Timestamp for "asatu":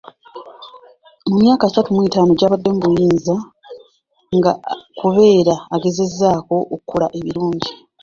1.65-1.89